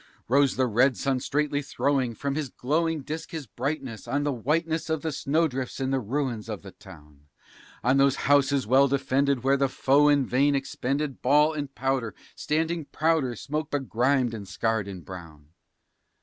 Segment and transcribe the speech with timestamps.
[0.27, 4.89] Rose the red sun, straightly throwing from his glowing disk his brightness On the whiteness
[4.89, 7.27] of the snowdrifts and the ruins of the town
[7.83, 12.85] On those houses well defended, where the foe in vain expended Ball and powder, standing
[12.85, 15.49] prouder, smoke begrimed and scarred and brown.